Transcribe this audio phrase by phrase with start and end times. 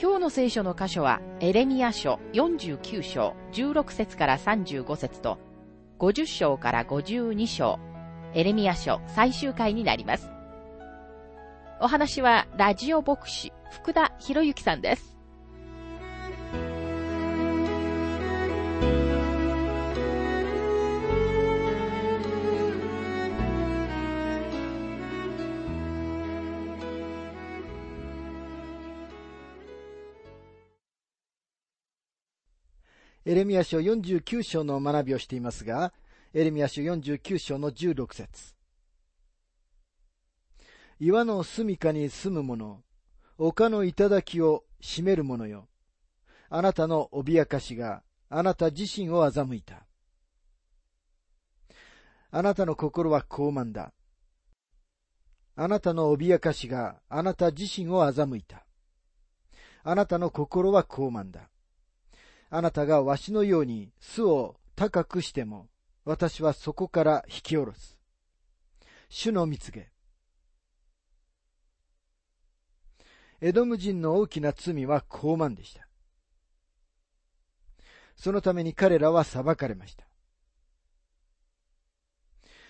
[0.00, 5.38] 今日の聖書の箇所は、エレミア書49章16節から35節と、
[5.98, 7.80] 50章から52章、
[8.32, 10.30] エレミア書最終回になります。
[11.80, 15.07] お話は、ラジオ牧師、福田博之さんです。
[33.28, 35.92] エレミア書49章の学びをしていますが、
[36.32, 38.54] エレミア書49章の16節
[40.98, 42.82] 岩の住処に住む者、
[43.36, 45.68] 丘の頂を占める者よ。
[46.48, 49.86] あなたの脅かしがあなた自身を欺いた。
[52.30, 53.92] あなたの心は高慢だ。
[55.54, 58.64] あなたの脅かしがあなた自身を欺いた。
[59.84, 61.50] あなたの心は高慢だ。
[62.50, 65.68] あなたがわしのように巣を高くしても、
[66.04, 67.98] 私はそこから引き下ろす。
[69.08, 69.90] 主の蜜げ。
[73.40, 75.86] エドム人の大きな罪は高慢でした。
[78.16, 80.08] そのために彼らは裁かれました。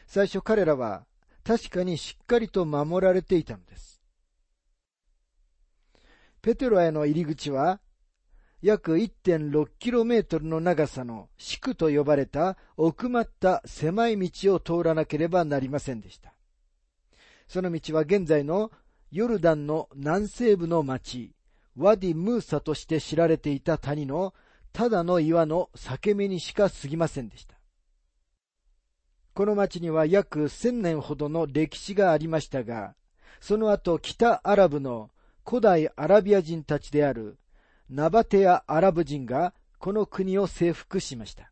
[0.07, 1.07] 最初彼らは
[1.45, 4.03] 確かにしっかりと守られていたのです。
[6.43, 7.81] ペテロへの入り口は
[8.61, 16.35] 約 1.6km の長さの宿と呼ばれた奥まった狭い道を通らなければなりませんでした。
[17.47, 18.73] その道は現在の
[19.11, 21.33] ヨルダンの南西部の町、
[21.77, 24.35] ワディ・ムーサとして知られていた谷の
[24.73, 27.57] ただの岩の裂け目にしか過ぎませんでした。
[29.35, 32.97] この町には約千年ほどの歴史がありましたが、
[33.41, 35.11] その後北アラブの
[35.47, 37.39] 古代アラビア人たちである
[37.91, 41.51] ナバテア・アラブ人がこの国を征服しました。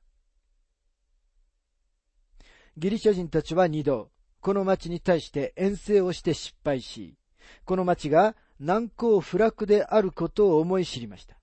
[2.76, 4.10] ギリシャ人たちは二度、
[4.40, 7.16] この町に対して遠征をして失敗し、
[7.64, 11.36] この町が難攻不落であることを思い知りました。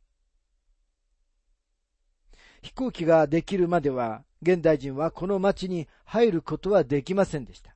[2.61, 7.75] 飛行機ができるまでは、現代人はこの町に入ることはできませんでした。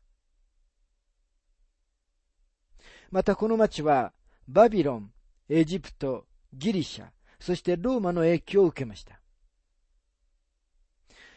[3.09, 4.13] またこの町は、
[4.47, 5.11] バビロン、
[5.49, 6.25] エジプト、
[6.57, 7.07] ギリシャ、
[7.39, 9.19] そしてローマの影響を受けました。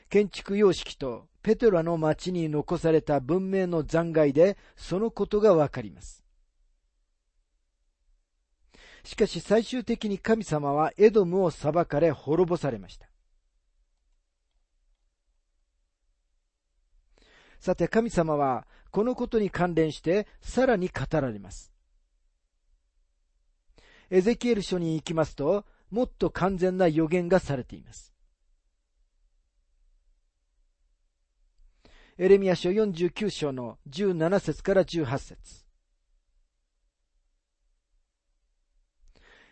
[0.08, 6.24] 建築様式とペトラの町に残された文明の残骸でそのことがわかります。
[9.04, 13.08] しかし最終的に神様はエドムを裁かれ滅ぼされました。
[17.60, 21.69] さて神様はこのことに関連してさらに語られます。
[24.10, 28.12] エゼキエル書に行きますと、もっと完全な予言がされています。
[32.18, 35.64] エレミア書49章の17節から18節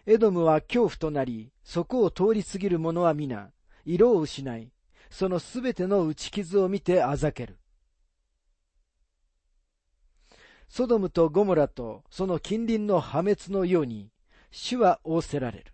[0.06, 3.52] エドムは恐怖となり、そこを通り過ぎる者は皆、
[3.84, 4.72] 色を失い、
[5.08, 7.58] そのすべての打ち傷を見てあざける。
[10.68, 14.10] ソドムとゴモラとその近隣の破滅のように、
[14.50, 15.72] 主は仰せられる。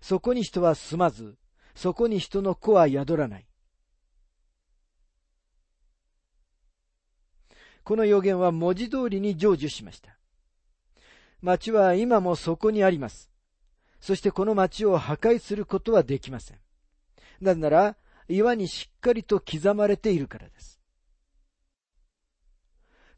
[0.00, 1.36] そこに人は住まず、
[1.74, 3.46] そこに人の子は宿らない。
[7.82, 10.16] この予言は文字通りに成就しました。
[11.42, 13.30] 町は今もそこにあります。
[14.00, 16.58] そしてこの町を破壊することはできません。
[17.40, 17.96] なぜなら、
[18.28, 20.80] 岩にしっかりと刻まれているからです。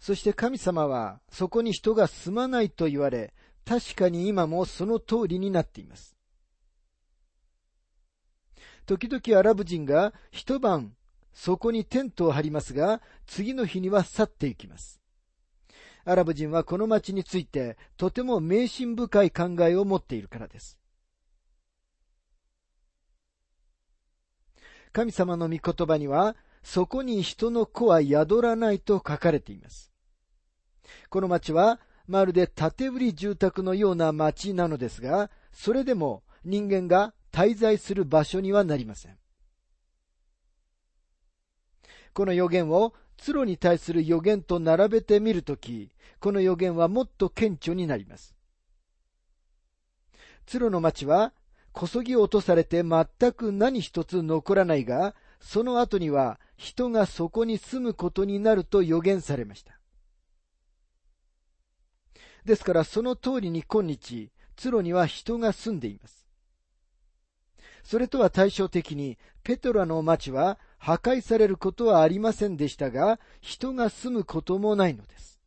[0.00, 3.34] そして神様はそこに人が住まないと言われ、
[3.66, 6.16] 確かに今もその通りになっています。
[8.86, 10.94] 時々アラブ人が一晩
[11.32, 15.00] そこにテントを張りますが、次の日には去っていきます。
[16.04, 20.78] アラブ人はこの町についてとても迷信深い考えを持っているからです。
[24.92, 29.92] 神様の御言葉には、そこに人の子は宿らないと書かれています。
[31.10, 39.18] この町はまるで縦売り住宅のような町なのですが、それでも人間が滞在する場所にはなりません。
[42.14, 48.34] この予言をツロに対する予言と並べてみるとき、この予言はもっと顕著になります。
[50.46, 51.32] ツロの町は、
[51.72, 59.78] こそぎ落とされて全く何一つ残らないが、その後には人がそこに住むことになると予言されました。
[62.46, 66.24] ですからその通りに今日、ツロには人が住んでいます。
[67.82, 75.40] それとは対照的に、ペトラの町は破壊されることはありませんでしたが、人が住むこともないのです。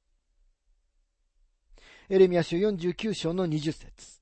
[2.10, 4.20] エレミア書49章の20節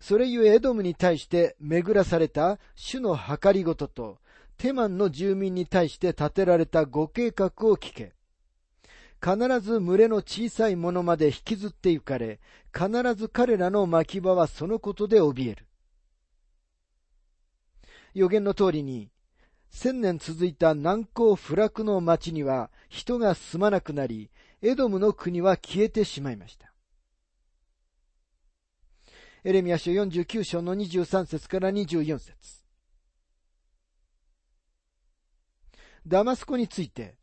[0.00, 4.18] それゆえエドムに対して巡らされた主の計りごとと、
[4.56, 8.15] テマンの住民に対して立てられたご計画を聞け。
[9.22, 12.40] 必ず群れの小さいものまで引きずって行かれ、
[12.72, 15.66] 必ず彼らの牧場はそのことで怯える。
[18.14, 19.10] 予言の通りに、
[19.70, 24.30] 千年続いた難攻不落の町には人が住まなくなり、
[24.62, 26.72] エドムの国は消えてしまいました。
[29.44, 32.34] エレミア書49章の23節から24節
[36.06, 37.16] ダマスコについて、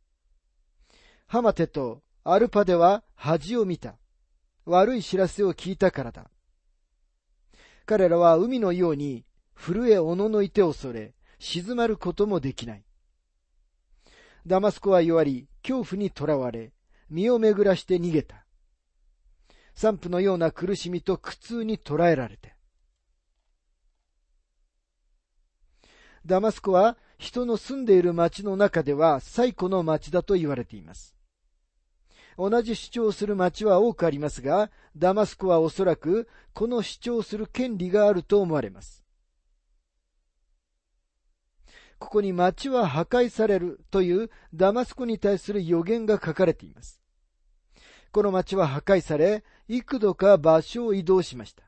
[1.34, 3.96] ハマテとアルパでは恥を見た。
[4.66, 6.30] 悪い知らせを聞いたからだ。
[7.88, 9.26] 彼らは海のように
[9.56, 12.84] 震えおののいて恐れ、静まることもできない。
[14.46, 16.72] ダマスコは弱り、恐怖にとらわれ、
[17.10, 18.46] 身を巡らして逃げた。
[19.74, 22.56] 散布のような苦しみと苦痛に捉えられて。
[26.28, 31.16] ダマスコは人の住んでいる町の中では最古の町だと言われています。
[32.38, 39.04] 同じ主張する町は多くありますが、ダマスコはおそらくこの主張する権利があると思われます。
[42.00, 47.02] ここに町は破壊されるというダマスコに対する予言が書かれています。
[48.12, 51.64] この町は破壊され、幾度か場所を移動しました。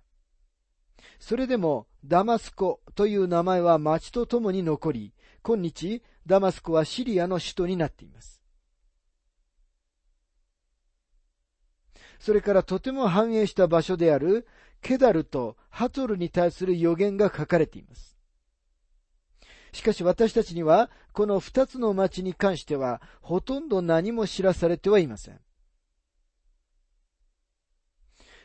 [1.20, 8.42] それでもダマスコという名前は町と共に残り、今日ダマスコはシリアの首都になっています。
[12.20, 14.48] それからとても繁栄した場所である
[14.82, 18.16] ケダルとハトルに対する予言が書かれています。
[19.74, 25.40] しかし私たちにはこの二つの町に関してはほとんど何も知らされてはいません。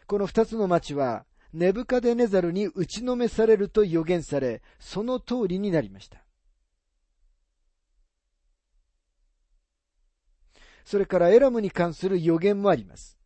[0.06, 6.24] この二つの町はネブカデネザルに打ちのめされると予言され、その通りになりました。
[10.84, 13.19] それからエラムに関する予言もあります。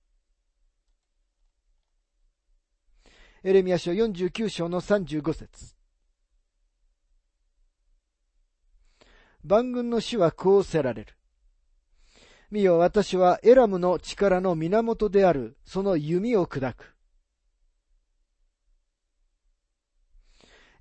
[3.46, 5.76] エレミア書49章の35節
[9.42, 11.14] 万軍の死はこうせられる。
[12.50, 16.94] 見よ、私はエラムの力の源である、その弓を砕く。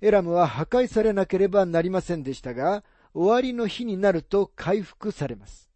[0.00, 5.73] エラムは破壊されなければなりませんでしたが、終わりの日になると回復されます。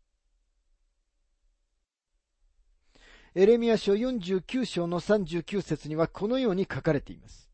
[3.39, 7.49] エレミア書49章の39節にはこのように書かれています。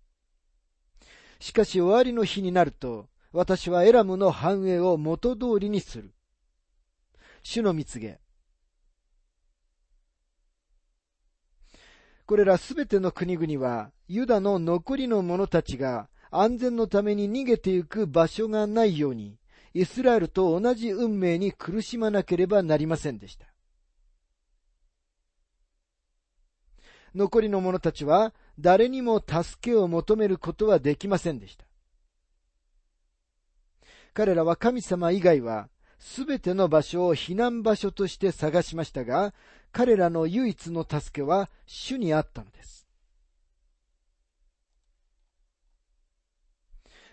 [1.40, 6.14] しかし終わりの日になると、私はエラムの繁栄を元通りにする。
[7.42, 8.18] 主の蜜げ。
[12.24, 19.36] これらすべての国々は、ユダの残りの者たちが安全のために逃げてゆく場所がないように、
[19.74, 23.53] イスラエルと同じ運命に苦しまなければなりませんでした。
[27.14, 31.64] 残りの者たちは誰にも助けを求めることはできませんでした。
[34.12, 35.68] 彼らは神様以外は
[35.98, 39.32] すべての場所を避難場所として探しましたが、
[39.72, 42.86] 彼らの唯一の助けは主にあったのです。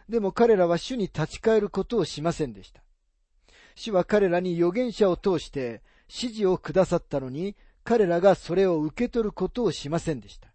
[0.10, 2.84] でも彼らは主に立ち返ることをしませんでした。
[3.76, 10.50] 主は彼らに預言者を通して指示をくださったのに、彼らがそれを受け取ることをしませんでした。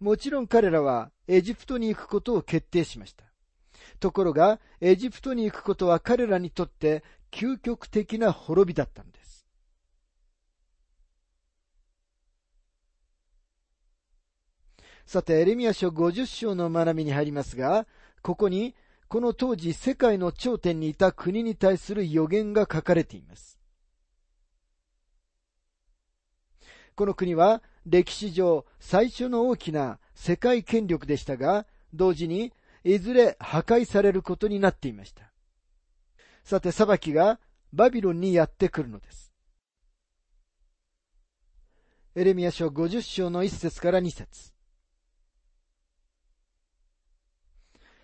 [0.00, 3.24] もちろん彼らはエジプトに行くことを決定しました。
[4.00, 9.46] ところが、エジプトに行くことは彼らにとって究極的な滅びだったのです。
[15.06, 17.86] さて、エレミア書50章の学びに入りますが、
[18.22, 18.74] ここに、
[19.08, 23.57] この当時世界の頂点にいた国に対する予言が書かれています。
[26.98, 31.64] この国は歴史上最初の大きな世界権力でしたが、
[31.94, 32.52] 同時に
[32.82, 35.30] いずれ破壊されることになっていました。
[36.42, 37.38] さて、裁きが
[37.72, 39.32] バビロンにやってくるのです。
[42.16, 44.52] エレミア書50章の1節から2節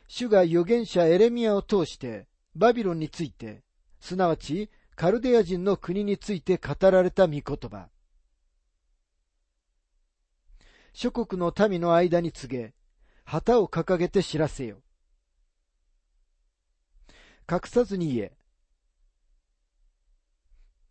[0.06, 3.64] 主が預言者エレミアを通してバビロンについて、
[3.98, 7.88] すなわちカルデア人の国について語られた御言葉。
[10.94, 12.72] 諸国の民の間に告げ、
[13.24, 14.78] 旗を掲げて知らせよ。
[17.50, 18.32] 隠さずに言え。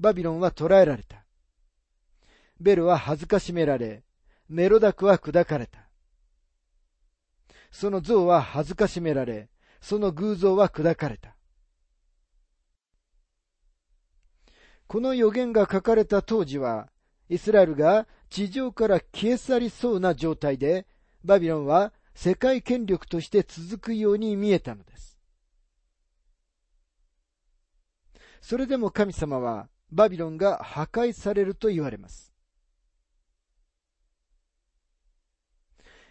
[0.01, 1.25] バビロンは捕らえられた。
[2.59, 4.03] ベルは恥ずかしめられ、
[4.49, 5.87] メロダクは砕かれた。
[7.71, 11.37] その像は恥ずかしめられ、その偶像は砕かれた。
[14.87, 16.89] この予言が書かれた当時は、
[17.29, 20.87] イスラエルが地上から消え去りそうな状態で、
[21.23, 25.17] バビロンは世界権力として続くように見えたのです。
[28.41, 32.33] それでも神様はバビロンが破壊されると言われます。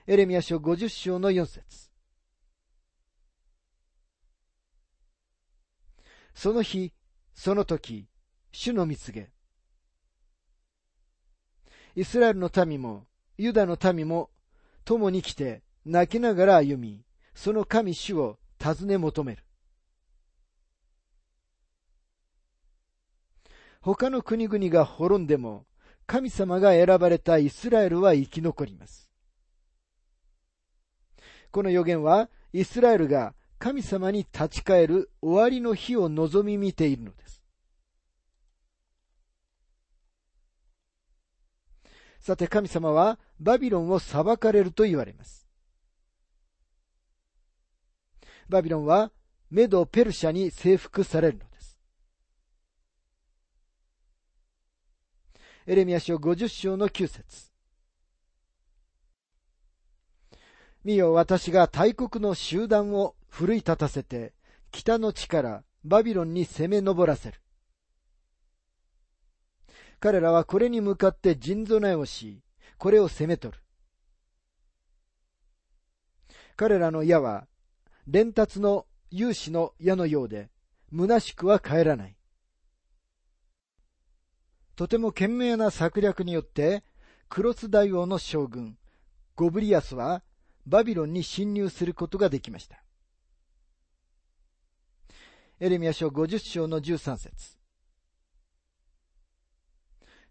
[0.06, 1.90] エレミア書50章の4節
[6.34, 6.92] その日、
[7.34, 8.08] その時、
[8.50, 9.30] 主の見告げ。
[11.94, 13.06] イスラエルの民も、
[13.36, 14.30] ユダの民も、
[14.84, 19.44] 共に来て、泣きながら歩み、その神主を尋ね求める。
[23.80, 25.66] 他の国々が滅んでも、
[26.06, 29.10] 神様が選ばれたイスラエルは生き残ります。
[31.50, 37.21] この予言は、イスラエルが神様に立ち返る終わりの日を望み見ているのです。
[42.22, 45.48] さて神様はバビロンを裁かれると言われます。
[48.48, 49.10] バビロンは
[49.50, 51.80] メド・ペルシャに征服されるのです。
[55.66, 57.50] エレミア書50章の9節
[60.84, 64.32] 見よ、私が大国の集団を奮い立たせて、
[64.70, 67.41] 北の地からバビロンに攻め上らせる。
[70.02, 72.42] 彼らはこれに向かって陣備えをし、
[72.76, 73.62] これを攻め取る。
[76.56, 77.46] 彼らの矢は、
[78.08, 80.50] 連達の勇士の矢のようで、
[80.92, 82.16] 虚しくは帰らない。
[84.74, 86.82] とても懸命な策略によって、
[87.28, 88.76] クロス大王の将軍、
[89.36, 90.24] ゴブリアスは、
[90.66, 92.82] バビロンに侵入することができました。
[95.60, 97.61] エレミア書50章の13節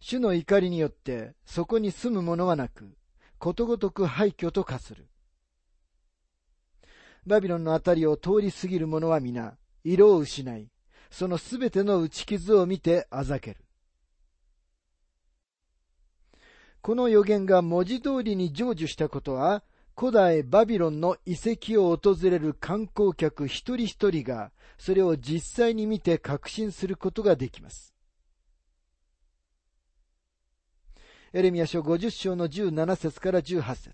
[0.02, 2.98] 主の怒りによってそこに住む者はなく、
[3.38, 5.08] ことごとく廃墟と化する。
[7.28, 10.70] バビロンのあたりを通り過ぎる者は皆、色を失い、
[11.12, 13.64] そのすべての打ち傷を見てあざける。
[16.82, 19.64] この予言が文字通りに成就したことは、
[19.96, 27.91] 古代バビロンの遺跡を訪れる観光客一人一人が、それを実際に見て確信することができます。
[31.34, 33.94] エレミア書50章の17節から18節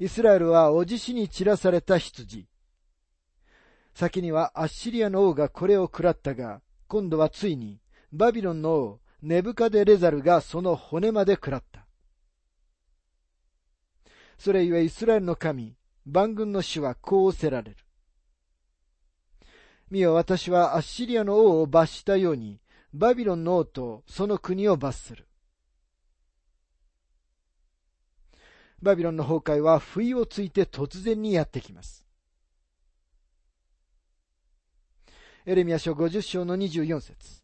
[0.00, 2.48] イスラエルはおじしに散らされた羊。
[3.94, 7.78] 先にはアッシリアの王がこれを食らったが、今度はついに
[8.12, 11.86] バビロンの王ネブカデレザルがその骨まで食らった。
[14.38, 15.76] それゆえイスラエルの神、
[16.06, 17.76] 万軍の主はこうおせられる。
[19.90, 22.59] 見よ、私はアッシリアの王を罰したように、
[22.92, 25.28] バビロンの王とその国を罰する。
[28.82, 32.06] バビロンの崩壊は不意をついて突然にやってきます。
[35.46, 37.42] エレミア書50章の24節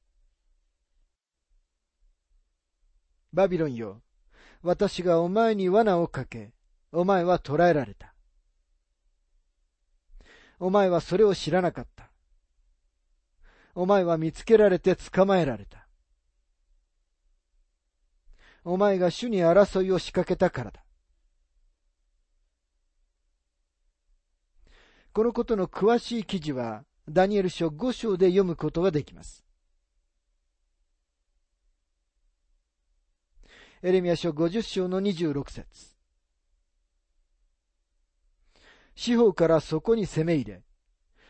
[3.32, 4.02] バビロンよ、
[4.62, 6.52] 私がお前に罠をかけ、
[6.90, 8.14] お前は捕らえられた。
[10.58, 12.10] お前はそれを知らなかった。
[13.78, 15.86] お前は見つけられて捕まえられた。
[18.64, 20.82] お前が主に争いを仕掛けたからだ。
[25.12, 29.44] このことの詳しい記事は、ダニエル書5章で読むことができます。
[33.82, 35.94] エレミア書50章の26節
[38.94, 40.62] 四方からそこに攻め入れ、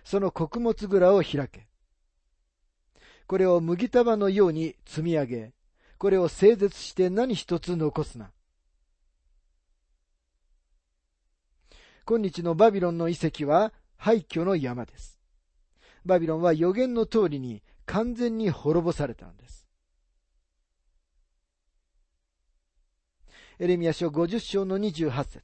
[0.05, 1.67] その穀物蔵を開け。
[3.27, 5.53] これを麦束のように積み上げ、
[5.99, 8.31] これを整絶して何一つ残すな。
[12.07, 15.19] 今日のバビロンの遺跡は廃墟の山です。
[16.05, 19.67] バビロンは予言の通りに完全に滅ぼされたのです。
[23.59, 25.43] エレミア書50章の28節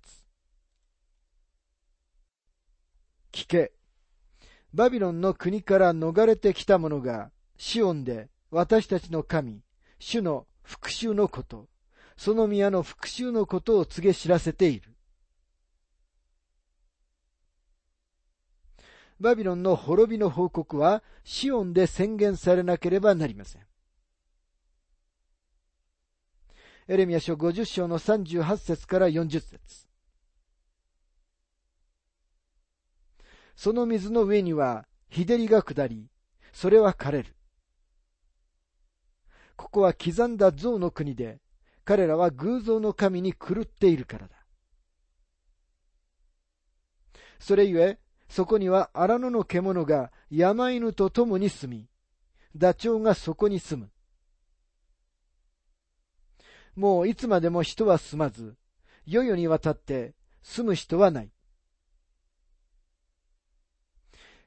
[3.32, 3.72] 聞け。
[4.72, 7.30] バビロンの国から逃れてきた者が、
[7.64, 9.62] シオンで私たちの神、
[10.00, 11.68] 主の復讐のこと、
[12.16, 14.90] その宮の復讐のことを告げ知らせている。
[19.20, 23.62] バビロンの滅びの報告はシオンで宣言されなければなりません。
[26.88, 29.86] エレミア書50章の38節から40節
[33.54, 36.08] その水の上には日照りが下り、
[36.52, 37.36] それは枯れる。
[39.56, 41.40] ここは刻んだ像の国で、
[41.84, 44.36] 彼らは偶像の神に狂っているからだ。
[47.38, 51.88] それゆえ、そこには荒野の獣が山犬と共に住み、
[52.56, 53.90] ダチョウがそこに住む。
[56.74, 58.56] もういつまでも人は住まず、
[59.04, 61.30] 世々にわたって住む人はない。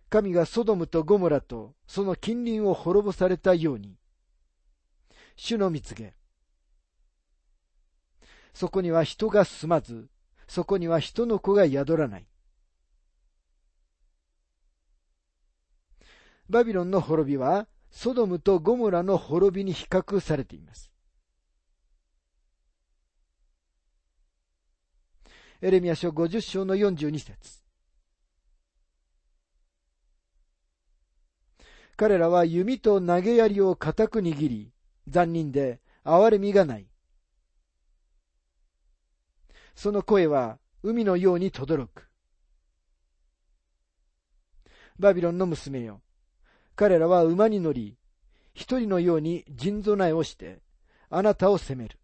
[0.10, 3.98] 神がソドムとゴモラとその近隣を滅ぼされたように、
[5.36, 6.15] 主の蜜げ。
[8.54, 10.08] そこには人が住まず、
[10.48, 12.27] そこには人の子が宿らない。
[16.50, 20.92] バビロンの滅びは、ソドムとゴモラの滅びに比較されています。
[25.62, 27.63] エレミア書50章の42節
[31.95, 34.75] 彼らは弓と投げ槍を固く握り、
[35.08, 36.88] 残忍で憐れみがない。
[39.76, 42.08] その声は海のように轟く。
[44.98, 46.02] バビロンの娘よ。
[46.76, 47.98] 彼らは馬に乗り、
[48.54, 50.62] 一人のように陣備えをして、
[51.10, 52.00] あなたを責める。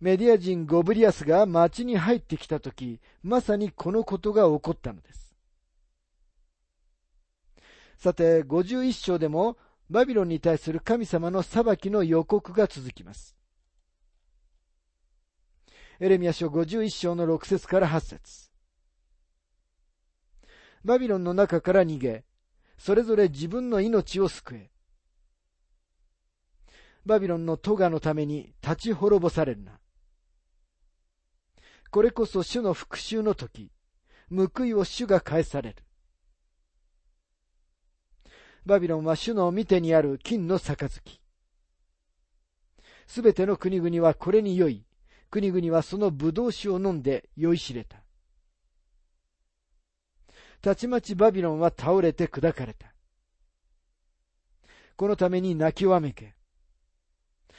[0.00, 5.36] メディア人ゴブリアスが町に入ってきたとき、まさにこのことが起こったのです。
[7.98, 9.56] さて、51章でも、
[9.92, 13.36] バビロンに対する神様の裁きの予告が続きます。
[16.00, 18.50] エレミア書51章の6節から8節
[20.82, 22.24] バビロンの中から逃げ、
[22.78, 24.70] それぞれ自分の命を救え。
[27.04, 29.78] バビロンのトガのために立ち滅ぼされるな。
[31.90, 33.70] これこそ主の復讐の時、
[34.30, 35.84] 報いを主が返される。
[38.64, 41.20] バビロンは主の見てにある金の杯。
[43.06, 44.86] すべての国々はこれに酔い、
[45.30, 48.02] 国々はその葡萄酒を飲んで酔いしれた。
[50.60, 52.94] たちまちバビロンは倒れて砕かれた。
[54.96, 56.34] このために泣きわめけ。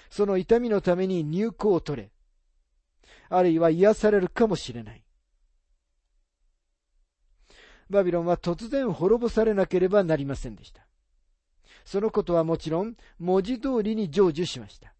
[0.09, 2.11] その痛みのために入港を取れ。
[3.29, 5.03] あるいは癒されるかもしれない。
[7.89, 10.82] バビロンは突然滅ぼされなければなりませんでした。
[11.85, 14.93] そのことはもちろん文字通りに成就しました。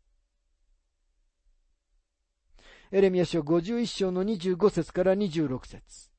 [2.91, 6.11] エレミア書51章の25節から26節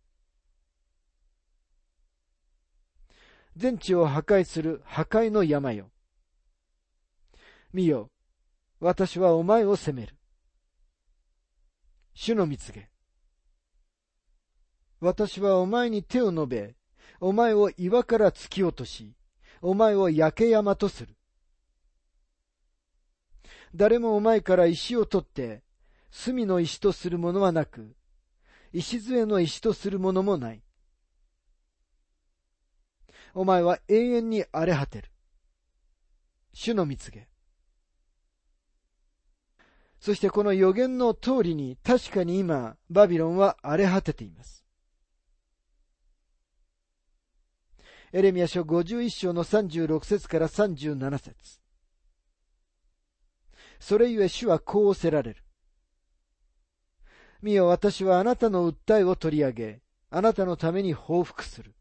[3.57, 5.90] 全地を破壊する破壊の山よ。
[7.72, 8.11] 見よ、
[8.81, 10.16] 私はお前を責める。
[12.14, 12.90] 主の蜜げ。
[15.00, 16.74] 私はお前に手を述べ、
[17.20, 19.14] お前を岩から突き落とし、
[19.66, 21.16] お前を焼け山とする。
[23.74, 25.62] 誰もお前から石を取って、
[26.11, 27.96] 隅の石とするものはなく、
[28.74, 30.62] 礎の石とするものもない。
[33.33, 35.11] お前は永遠に荒れ果てる。
[36.53, 37.27] 主の蜜げ。
[39.98, 44.63] そしてこの予言の通りに確かに今、バビロンは荒れ果てています。
[48.16, 51.35] エレミア書51章の36節から37節
[53.81, 55.42] それゆえ主はこうおせられる。
[57.42, 61.74] 見よ、私はあなたの訴えを取り上げ、あなたのために報復する。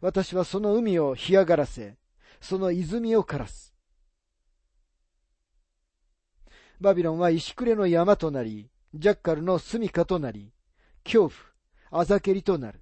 [0.00, 1.98] 私はその海を干上がらせ、
[2.40, 3.74] その泉を枯らす。
[6.80, 10.54] バビロンは石暮れの山となり、ジャッカルの住処となり、
[11.04, 11.28] 恐
[11.90, 12.79] 怖、あざけりとなる。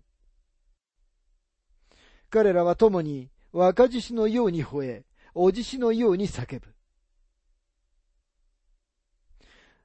[2.30, 6.74] 彼らは共に若獅子のように吠え、おじしのように叫ぶ。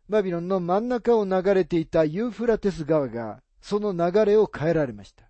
[0.10, 5.23] バビロンの真ん中を流れていたユーフラテス川が、その流れを変えられました。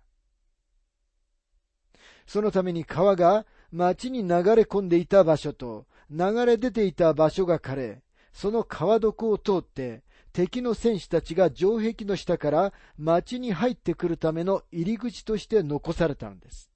[2.26, 16.73] そのために川が町に流れ込んでいた場所と流れ出ていた場所が枯れ、その川床を通って敵の戦士たちが城壁の下から町に入ってくるための入り口として残されたのです。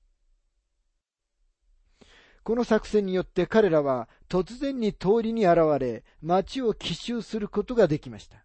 [2.49, 8.43] この作戦によって彼らは突然に通りに現れ、町を奇襲することができました。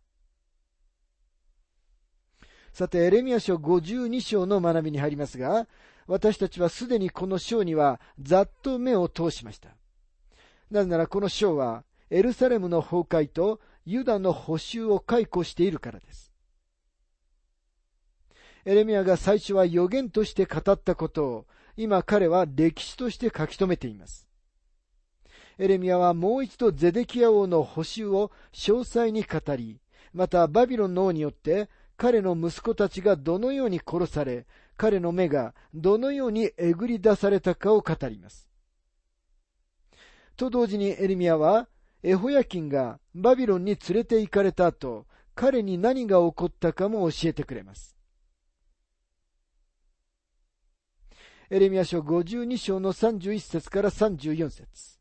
[2.73, 5.69] さて、エレミア書52章の学びに入りますが、
[6.05, 9.69] 私たちはすでにこの章にはざっと目を通しました。
[10.69, 16.33] なぜならこの章は、エルサレムの崩壊とユダの補修を解雇しているからです。
[18.65, 24.27] エレミアが最初は予言として語ったことを、今彼は歴史として書き留めています。
[25.57, 29.79] エレミアはもう一度ゼデキア王の補修を詳細に語り、
[30.13, 34.45] またバビロンの王によって彼の息子たちがどのように殺され、
[34.77, 38.49] 彼の目がどのようにえぐり出されたかを語ります。
[40.35, 41.67] と同時にエレミアは、
[42.01, 45.05] エホヤキンがバビロンに連れて行かれた後、
[45.35, 47.95] 彼に何が起こったかも教えてくれます。
[51.53, 54.99] エレミア書52章の31節から34節。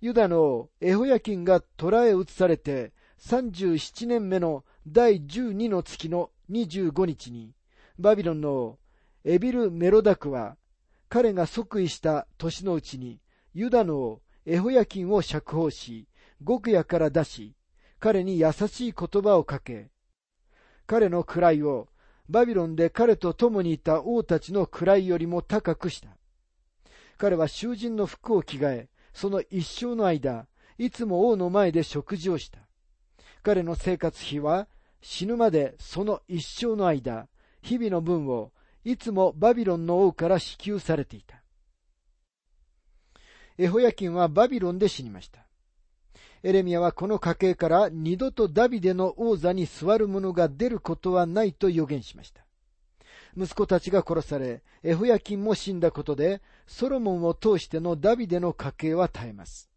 [0.00, 7.54] ユダのエホヤキンが捕らえ移されて37年目の第12の月の25日に、
[7.96, 8.80] バビロンの
[9.22, 10.56] エビル・メロダクは、
[11.08, 13.20] 彼が即位した年のうちに、
[13.52, 16.08] ユダのエホヤキンを釈放し、
[16.44, 17.54] 極夜から出し、
[18.00, 19.92] 彼に優しい言葉をかけ、
[20.88, 21.86] 彼の位を
[22.28, 26.08] バビロンで彼と共にいた王たちの位よりも高くした。
[27.18, 30.46] 彼は囚人の服を着替え、その一生の間、
[30.78, 32.58] いつも王の前で食事をした。
[33.42, 34.68] 彼の生活費は
[35.02, 37.28] 死ぬまでその一生の間、
[37.62, 38.52] 日々の分を
[38.84, 41.42] いつもバビロンの王から支給されていた。
[43.56, 45.43] エホヤキンはバビロンで死にました。
[46.44, 52.44] エレミアはこの家系から二度とダビデの王座に座る者が出ることはないと予言しました。
[53.34, 59.70] 息子たちが殺され、エホヤキンも死んだことで、ソロモンを通してのダビデの家系は絶えます。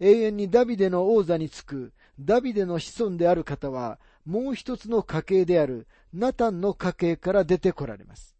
[0.00, 8.34] 永遠にダビデの王座につくダビデの子孫である方は、もう一つの家系であるナタンの家系から出てこられます。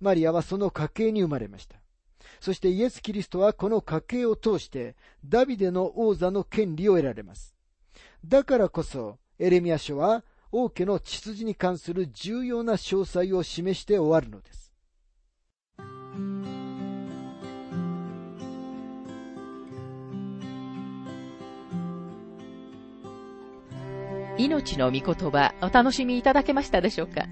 [0.00, 1.76] マリアはその家系に生まれました。
[2.40, 7.54] そしてイエス・キリストはこの家系を通してダビデの王座の権利を得られます。
[8.24, 14.72] だからこそエレミア書は王家の血筋に関する重要な詳細を示して終わるのです。
[24.38, 27.26] 命の御言葉お楽しみいただけましたでしょうか？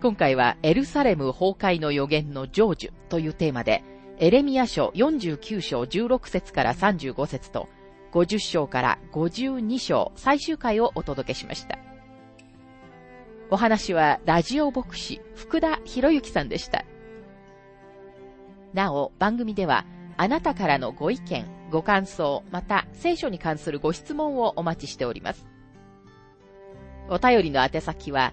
[0.00, 3.82] 今回はエルサレム崩壊の予言の成就というテーマで、
[4.18, 7.68] エレミア書49章16節から35節と、
[8.12, 11.78] 50章から52章最終回をお届けしました。
[13.50, 16.84] お話はラジオ牧師福田博之さんでした。
[18.72, 19.84] なお、番組では、
[20.16, 25.44] あなたからのご意見、ご感想、また聖書に関するご質問をお待ちしております。
[27.08, 28.32] お便りの宛先は、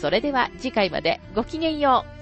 [0.00, 2.17] それでは次回までごきげんよう。